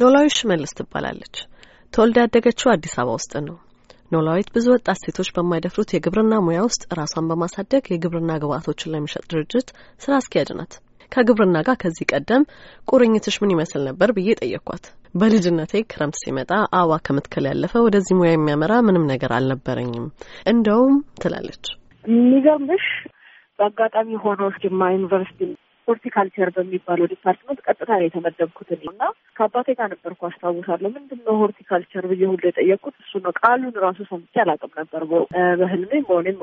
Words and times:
ኖላዊ 0.00 0.26
ሽመልስ 0.36 0.72
ትባላለች። 0.78 1.36
ተወልዳ 1.92 2.16
ያደገችው 2.24 2.68
አዲስ 2.72 2.94
አበባ 3.00 3.12
ውስጥ 3.16 3.32
ነው። 3.46 3.54
ኖላዊት 4.12 4.48
ብዙ 4.54 4.66
ወጣት 4.74 4.98
ሴቶች 5.04 5.28
በማይደፍሩት 5.36 5.92
የግብርና 5.94 6.34
ሙያ 6.46 6.58
ውስጥ 6.66 6.82
ራሷን 6.98 7.28
በማሳደግ 7.30 7.84
የግብርና 7.88 8.32
ግብዓቶችን 8.42 8.92
ለሚሸጥ 8.94 9.24
ድርጅት 9.30 9.68
ስራ 10.00 10.12
አስኪያጅ 10.18 10.50
ናት። 10.58 10.74
ከግብርና 11.12 11.56
ጋር 11.66 11.76
ከዚህ 11.82 12.08
ቀደም 12.12 12.44
ቁርኝትሽ 12.88 13.36
ምን 13.42 13.54
ይመስል 13.54 13.82
ነበር 13.88 14.10
ብዬ 14.16 14.36
ጠየኳት። 14.40 14.84
በልጅነቴ 15.14 15.82
ክረምት 15.90 16.18
ሲመጣ 16.22 16.50
አበባ 16.78 16.98
ከመትከል 17.06 17.46
ያለፈ 17.50 17.74
ወደዚህ 17.86 18.18
ሙያ 18.20 18.32
የሚያመራ 18.34 18.74
ምንም 18.88 19.10
ነገር 19.12 19.32
አልነበረኝም 19.36 20.06
እንደውም 20.46 20.94
ትላለች። 21.22 21.64
የሚገርምሽ 22.04 22.86
በአጋጣሚ 23.58 24.18
ሆኖ 24.24 24.42
ጅማ 24.60 24.90
ዩኒቨርሲቲ 24.94 25.40
ሆርቲካልቸር 25.88 26.48
በሚባለው 26.54 27.06
department 27.10 27.58
ቀጥታ 27.66 27.90
ነው 27.94 28.06
የተመደብኩት 28.06 28.70
እና 28.76 29.02
ከአባቴ 29.36 29.68
ጋር 29.78 29.88
ነበርኩ 29.92 30.20
አስታውሳለሁ። 30.28 30.90
ምንድን 30.96 31.20
ነው 31.26 31.34
ሆርቲካልቸር 31.40 32.04
ብዬ 32.10 32.22
ሁሉ 32.30 32.42
የጠየቅኩት 32.48 32.96
እሱ 33.02 33.12
ነው። 33.24 33.32
ቃሉን 33.40 33.76
ራሱ 33.84 33.98
ሰምቼ 34.10 34.34
አላውቅም 34.44 34.72
ነበር። 34.80 35.02
በህልሜም 35.60 35.92
በእውኔም 36.04 36.40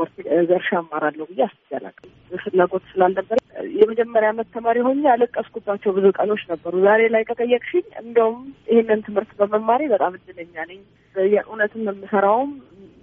እርሻ 0.52 0.70
እማራለሁ 0.82 1.28
ብዬ 1.32 1.42
አስቤ 1.48 1.70
አላውቅም። 1.80 2.12
ፍላጎት 2.44 2.84
ስላልነበረ 2.92 3.38
የመጀመሪያ 3.78 4.30
ዓመት 4.34 4.48
ተማሪ 4.56 4.78
ሆኜ 4.86 5.04
ያለቀስኩባቸው 5.10 5.92
ብዙ 5.98 6.06
ቀኖች 6.18 6.44
ነበሩ። 6.52 6.74
ዛሬ 6.88 7.02
ላይ 7.14 7.24
ከጠየቅሽኝ 7.30 7.86
እንደውም 8.04 8.40
ይህንን 8.70 9.04
ትምህርት 9.08 9.32
በመማሬ 9.42 9.82
በጣም 9.94 10.16
እድለኛ 10.20 10.56
ነኝ። 10.72 10.82
የእውነትም 11.16 11.88
የምሰራውም 11.90 12.52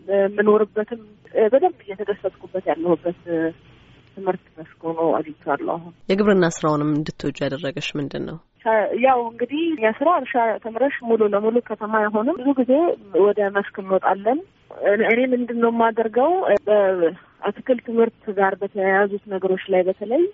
የምኖርበትም 0.09 1.03
በደንብ 1.47 1.81
እየተደሰትኩበት 1.85 2.65
ያለሁበት 2.71 3.19
ትምህርት 4.21 4.45
መስክ 4.59 4.81
ሆኖ 4.89 5.01
አግኝቻለሁ። 5.19 5.75
አሁን 5.77 5.93
የግብርና 6.11 6.47
ስራውንም 6.57 6.91
እንድትወጁ 6.97 7.37
ያደረገሽ 7.45 7.89
ምንድን 7.99 8.25
ነው? 8.29 8.39
ያው 9.05 9.21
እንግዲህ 9.31 9.63
የስራ 9.85 10.09
እርሻ 10.21 10.35
ተምረሽ 10.65 10.97
ሙሉ 11.09 11.29
ለሙሉ 11.35 11.57
ከተማ 11.69 11.93
አይሆንም። 12.01 12.39
ብዙ 12.41 12.49
ጊዜ 12.59 12.73
ወደ 13.27 13.41
መስክ 13.55 13.77
እንወጣለን። 13.83 14.41
እኔ 15.07 15.21
ምንድን 15.33 15.59
ነው 15.63 15.71
የማደርገው 15.73 16.33
በአትክልት 16.69 17.83
ትምህርት 17.89 18.25
ጋር 18.39 18.55
በተያያዙት 18.61 19.25
ነገሮች 19.35 19.65
ላይ 19.73 19.83
በተለይ 19.89 20.25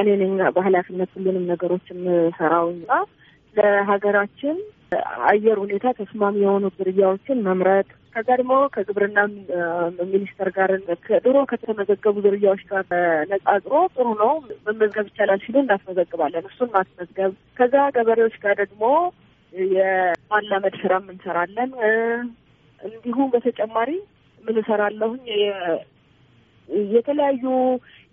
እኔ 0.00 0.08
ነኝ 0.22 0.32
በኃላፊነት 0.56 1.10
ሁሉንም 1.16 1.48
ነገሮች 1.52 1.84
የምሰራውና 1.92 2.90
ለሀገራችን 3.56 4.56
አየር 5.28 5.58
ሁኔታ 5.62 5.86
ተስማሚ 5.98 6.36
የሆኑ 6.44 6.64
ዝርያዎችን 6.78 7.44
መምረጥ 7.48 7.88
ከዛ 8.14 8.28
ደግሞ 8.40 8.54
ከግብርና 8.74 9.18
ሚኒስቴር 10.08 10.48
ጋር 10.56 10.70
ድሮ 11.24 11.36
ከተመዘገቡ 11.50 12.14
ዝርያዎች 12.24 12.62
ጋር 12.70 12.82
ነጻጽሮ 13.30 13.74
ጥሩ 13.94 14.06
ነው 14.22 14.32
መመዝገብ 14.66 15.06
ይቻላል 15.10 15.40
ሲሉ 15.44 15.56
እናስመዘግባለን። 15.62 16.48
እሱን 16.50 16.70
ማስመዝገብ 16.76 17.30
ከዛ 17.58 17.74
ገበሬዎች 17.96 18.36
ጋር 18.44 18.56
ደግሞ 18.62 18.84
የማላመድ 19.72 20.76
ስራም 20.82 21.06
እንሰራለን። 21.14 21.72
እንዲሁም 22.80 23.30
በተጨማሪ 23.34 23.90
ምን 24.38 24.56
እሰራለሁኝ 24.62 25.24
የተለያዩ 26.94 27.44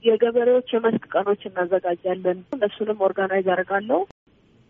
የገበሬዎች 0.03 0.69
የመስክ 0.73 1.03
ቀኖች 1.13 1.41
እናዘጋጃለን። 1.47 2.39
እነሱንም 2.55 3.03
organize 3.07 3.47
አደርጋለሁ። 3.53 3.99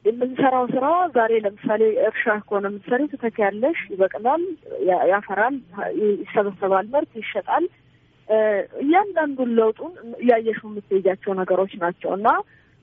የምንሰራው 0.09 0.65
ስራ 0.73 0.85
ዛሬ 1.15 1.31
ለምሳሌ 1.45 1.81
እርሻ 2.05 2.25
ከሆነ 2.41 2.65
የምትሰሪ 2.69 3.01
ትተኪያለሽ፣ 3.11 3.79
ይበቅላል፣ 3.93 4.43
ያፈራል፣ 5.11 5.55
ይሰበሰባል፣ 6.21 6.87
ምርት 6.93 7.11
ይሸጣል። 7.21 7.65
እያንዳንዱን 8.81 9.51
ለውጡን 9.57 9.93
እያየሹ 10.21 10.59
የምትሄጃቸው 10.67 11.31
ነገሮች 11.39 11.71
ናቸው 11.83 12.11
እና 12.17 12.27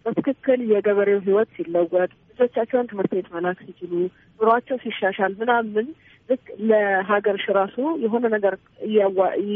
በትክክል 0.07 0.61
የገበሬው 0.71 1.21
ሕይወት 1.27 1.49
ሲለወጥ 1.57 2.11
ልጆቻቸውን 2.31 2.89
ትምህርት 2.91 3.13
ቤት 3.17 3.29
መላክ 3.35 3.59
ሲችሉ 3.67 3.93
ኑሯቸው 4.41 4.77
ሲሻሻል 4.85 5.33
ምናምን 5.41 5.87
ልክ 6.29 6.45
ለሀገርሽ 6.69 7.45
ራሱ 7.59 7.75
የሆነ 8.05 8.25
ነገር 8.35 8.55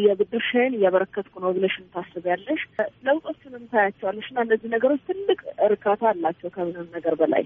የብድርሽን 0.04 0.74
እያበረከትኩ 0.76 1.34
ነው 1.44 1.50
ብለሽም 1.56 1.86
ታስቢያለሽ። 1.94 2.60
ለውጦችንም 3.06 3.64
ታያቸዋለሽ 3.72 4.26
እና 4.32 4.44
እነዚህ 4.46 4.68
ነገሮች 4.74 5.00
ትልቅ 5.08 5.40
እርካታ 5.68 6.02
አላቸው 6.12 6.52
ከምንም 6.56 6.88
ነገር 6.96 7.16
በላይ። 7.20 7.44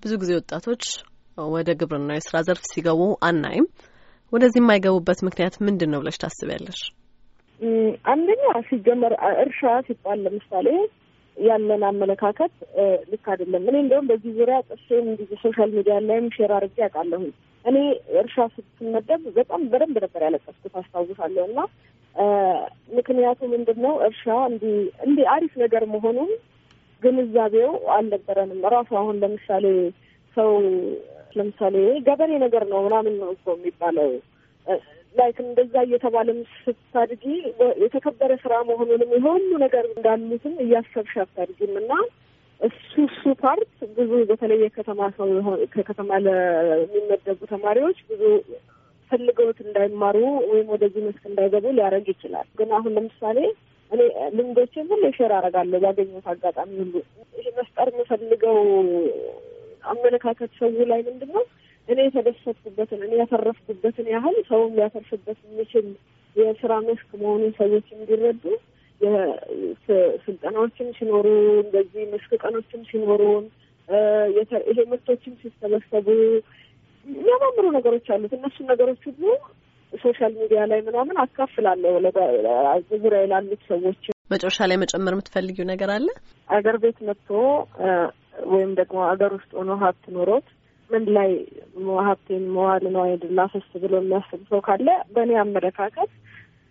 ብዙ 0.00 0.12
ጊዜ 0.22 0.32
ወጣቶች 0.38 0.84
ወደ 1.48 1.70
ግብርና 1.80 2.12
የስራ 2.16 2.36
ዘርፍ 2.46 2.64
ሲገቡ 2.70 3.00
አናይም። 3.28 3.66
ወደዚህ 4.32 4.60
የማይገቡበት 4.60 5.18
ምክንያት 5.26 5.54
ምንድን 5.66 5.90
ነው 5.92 6.00
ብለሽ 6.02 6.16
ታስቢያለሽ? 6.22 6.80
አንደኛ 8.08 8.44
ሲጀመር 8.68 9.12
እርሻ 9.42 9.60
ሲባል 9.86 10.18
ለምሳሌ 10.24 10.66
ያለን 11.36 11.82
አመለካከት 11.88 12.52
ልክ 13.10 13.26
አይደለም። 13.32 13.64
እኔ 13.68 13.76
እንደውም 13.80 14.06
በዚህ 14.10 14.30
ዙሪያ 14.38 14.58
ጽፌም 14.70 15.06
እንዲህ 15.10 15.28
social 15.42 15.70
media 15.76 15.96
ላይም 16.06 16.26
share 16.36 16.52
አድርጌ 16.56 16.76
አውቃለሁኝ። 16.84 17.30
እኔ 17.64 17.76
እርሻ 18.20 18.36
ስትመደብ 18.54 19.22
በጣም 19.36 19.62
በደንብ 19.70 19.96
ነበር 20.04 20.22
ያለቀስኩት 20.26 20.74
አስታውሳለሁ። 20.80 21.44
እና 21.48 21.60
ምክንያቱ 22.96 23.40
ምንድን 23.54 23.78
ነው 23.84 23.94
እርሻ 24.06 24.24
እንዲህ 24.50 24.76
እንዲህ 25.06 25.26
አሪፍ 25.32 25.54
ነገር 25.64 25.84
መሆኑን 25.94 26.30
ግንዛቤው 27.02 27.72
አልነበረንም። 27.96 28.62
ራሱ 28.74 28.90
አሁን 29.00 29.16
ለምሳሌ 29.22 29.66
ሰው 30.36 30.50
ለምሳሌ 31.36 31.76
ገበሬ 32.06 32.30
ነገር 32.44 32.64
ነው 32.70 32.80
ምናምን 32.86 33.14
ነው 33.22 33.30
እኮ 33.34 33.46
የሚባለው 33.56 34.10
like 35.16 35.36
እንደዛ 35.44 35.74
እየተባለም 35.86 36.38
ስታድጊ 36.56 37.24
የተከበረ 37.84 38.32
ስራ 38.42 38.54
መሆኑንም 38.68 39.12
የሁሉ 39.16 39.50
ነገር 39.64 39.84
እንዳሉትም 39.90 40.54
እያሰብሽ 40.64 41.14
አታድጊም 41.24 41.74
እና 41.82 41.92
እሱ 42.60 42.92
እሱ 43.06 43.22
part 43.40 43.68
ብዙ 43.96 44.10
በተለይ 44.28 44.60
የከተማ 44.64 45.08
ሰው 45.16 45.30
ከከተማ 45.74 46.10
ለሚመደቡ 46.26 47.38
ተማሪዎች 47.52 47.98
ብዙ 48.10 48.22
ፈልገውት 49.10 49.58
እንዳይማሩ 49.64 50.16
ወይም 50.50 50.68
ወደዚህ 50.74 51.02
መስክ 51.06 51.24
እንዳይገቡ 51.30 51.66
ሊያደርግ 51.76 52.06
ይችላል። 52.12 52.46
ግን 52.58 52.70
አሁን 52.78 52.94
ለምሳሌ 52.96 53.38
እኔ 53.90 54.00
ልምዶችን 54.36 54.88
ሁሉ 54.92 55.04
share 55.16 55.32
አደርጋለሁ 55.36 55.80
ባገኘሁት 55.84 56.26
አጋጣሚ 56.32 56.72
ሁሉ። 56.80 56.94
ይህ 57.38 57.46
መፍጠር 57.58 57.88
የምፈልገው 57.92 58.58
አመለካከት 59.84 60.50
ሰው 60.60 60.70
ላይ 60.90 61.00
ምንድን 61.08 61.30
ነው 61.36 61.44
እኔ 61.88 61.98
የተደሰትኩበትን 62.06 63.00
እኔ 63.06 63.12
ያተረፍኩበትን 63.20 64.06
ያህል 64.14 64.36
ሰውም 64.48 64.72
ሊያተርፍበት 64.76 65.38
የሚችል 65.46 65.86
የስራ 66.36 66.72
መስክ 66.86 67.10
መሆኑን 67.20 67.52
ሰዎች 67.58 67.86
እንዲረዱ 67.96 68.44
ስልጠናዎችም 70.24 70.88
ሲኖሩ 70.98 71.26
እንደዚህ 71.62 72.04
መስክ 72.12 72.30
ቀኖችም 72.42 72.82
ሲኖሩን 72.90 73.44
ይሄ 74.68 74.78
ምርቶችም 74.92 75.34
ሲሰበሰቡ 75.42 76.06
የሚያማምሩ 77.06 77.64
ነገሮች 77.76 78.06
አሉት። 78.14 78.32
እነሱን 78.36 78.68
ነገሮች 78.72 79.02
ሁሉ 79.10 79.24
social 79.92 80.32
media 80.40 80.60
ላይ 80.70 80.80
ምናምን 80.86 81.16
አካፍላለሁ 81.24 81.92
ዙሪያ 82.94 83.20
ላሉት 83.32 83.62
ሰዎች። 83.70 84.02
መጨረሻ 84.30 84.58
ላይ 84.70 84.76
መጨመር 84.82 85.12
የምትፈልጊው 85.14 85.66
ነገር 85.72 85.90
አለ? 85.96 86.06
አገር 86.48 86.76
ቤት 86.84 86.98
መጥቶ 87.08 87.28
ወይም 88.52 88.70
ደግሞ 88.80 88.98
አገር 89.10 89.30
ውስጥ 89.36 89.50
ሆኖ 89.58 89.70
ሀብት 89.82 90.04
ኖሮት 90.16 90.48
ምን 90.90 91.04
ላይ 91.16 91.30
ሀብቴን 92.06 92.44
መዋለ 92.54 92.84
ንዋይ 92.94 93.04
ላፍስ 93.38 93.66
ብሎ 93.82 93.94
የሚያስብ 94.00 94.42
ሰው 94.50 94.60
ካለ 94.66 94.88
በእኔ 95.14 95.32
አመለካከት 95.42 96.10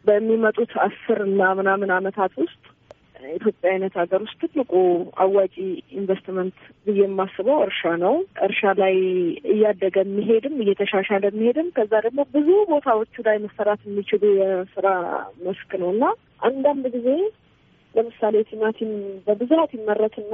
በሚመጡት 0.05 0.71
አስር 0.85 1.19
እና 1.27 1.41
ምናምን 1.59 1.91
አመታት 1.95 2.33
ውስጥ 2.43 2.63
ኢትዮጵያ 3.29 3.69
አይነት 3.71 3.93
ሀገር 3.99 4.19
ውስጥ 4.25 4.39
ትልቁ 4.43 4.71
አዋጪ 5.23 5.55
ኢንቨስትመንት 5.99 6.57
ብዬ 6.85 6.99
የማስበው 7.01 7.57
እርሻ 7.65 7.91
ነው። 8.03 8.15
እርሻ 8.47 8.71
ላይ 8.81 8.95
እያደገ 9.53 9.95
የሚሄድም 10.03 10.55
እየተሻሻለ 10.63 11.23
የሚሄድም 11.29 11.69
ከዛ 11.77 11.93
ደግሞ 12.05 12.25
ብዙ 12.35 12.49
ቦታዎቹ 12.71 13.23
ላይ 13.27 13.37
መሰራት 13.45 13.81
የሚችሉ 13.87 14.23
የስራ 14.39 14.87
መስክ 15.45 15.73
ነው 15.83 15.89
እና 15.95 16.05
አንዳንድ 16.49 16.85
ጊዜ 16.97 17.09
ለምሳሌ 17.95 18.35
ቲማቲም 18.49 18.91
በብዛት 19.27 19.71
ይመረትና 19.75 20.33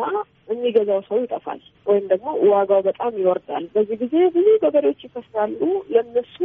የሚገዛው 0.52 1.00
ሰው 1.08 1.18
ይጠፋል፣ 1.22 1.60
ወይም 1.88 2.06
ደግሞ 2.12 2.28
ዋጋው 2.52 2.82
በጣም 2.88 3.14
ይወርዳል። 3.22 3.66
በዚህ 3.74 3.96
ጊዜ 4.02 4.16
ብዙ 4.36 4.48
ገበሬዎች 4.64 5.02
ይከስራሉ። 5.06 5.60
ለእነሱ 5.94 6.38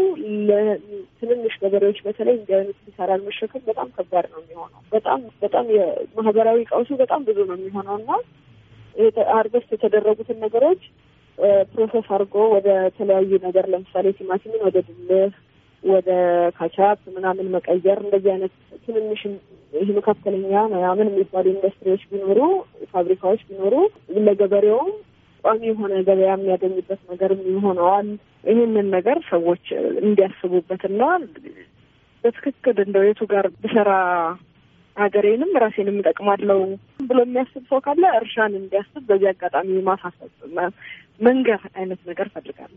ለትንንሽ 0.49 1.55
ገበሬዎች 1.63 1.99
በተለይ 2.07 2.37
እንዲህ 2.39 2.57
አይነት 2.59 2.79
ኪሳራን 2.85 3.25
መሸከም 3.29 3.65
በጣም 3.69 3.89
ከባድ 3.97 4.27
ነው 4.33 4.41
የሚሆነው። 4.43 4.81
በጣም 4.93 5.23
በጣም 5.45 5.67
የማህበራዊ 5.77 6.61
ቀውሱ 6.71 6.91
በጣም 7.03 7.23
ብዙ 7.29 7.39
ነው 7.51 7.57
የሚሆነው 7.59 7.97
እና 8.01 8.11
harvest 9.35 9.71
የተደረጉትን 9.75 10.39
ነገሮች 10.45 10.83
process 11.73 12.07
አድርጎ 12.15 12.37
ወደ 12.55 12.69
ተለያዩ 12.97 13.31
ነገር 13.43 13.65
ለምሳሌ 13.73 14.07
ቲማቲምን 14.19 14.63
ወደ 14.67 14.79
ድልህ 14.87 15.33
ወደ 15.83 16.11
ካቻፕ 16.57 17.01
ምናምን 17.17 17.51
መቀየር 17.55 17.99
እንደዚህ 18.05 18.31
አይነት 18.33 18.53
ትንንሽ 18.87 19.21
ይህ 19.77 19.89
መካከለኛ 19.99 20.53
ምናምን 20.73 21.09
የሚባሉ 21.11 21.47
ኢንዱስትሪዎች 21.53 22.03
ቢኖሩ 22.11 22.41
ፋብሪካዎች 22.93 23.41
ቢኖሩ 23.49 23.75
ለገበሬውም 24.27 24.91
ቋሚ 25.45 25.63
የሆነ 25.71 25.93
ገበያ 26.07 26.31
የሚያገኝበት 26.35 27.01
ነገርም 27.11 27.43
ይሆነዋል። 27.51 28.09
ይህንን 28.45 28.89
ነገር 28.97 29.19
ሰዎች 29.31 29.65
እንዲያስቡበትና 30.03 31.03
በትክክል 32.25 32.77
እንደው 32.85 33.05
የቱ 33.07 33.23
ጋር 33.33 33.47
ብሰራ 33.63 33.91
ሀገሬንም 34.97 35.51
ራሴንም 35.63 35.99
እጠቅማለሁ 36.01 36.59
ብሎ 37.09 37.19
የሚያስብ 37.25 37.65
ሰው 37.71 37.81
ካለ 37.85 38.05
እርሻን 38.19 38.53
እንዲያስብ 38.61 39.03
በዚህ 39.09 39.29
አጋጣሚ 39.33 39.71
ማሳሰብ 39.89 40.31
መንገር 41.21 41.61
አይነት 41.77 42.01
ነገር 42.11 42.29
ፈልጋለሁ። 42.35 42.63